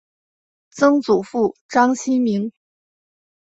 [0.71, 2.51] 曾祖父章希明。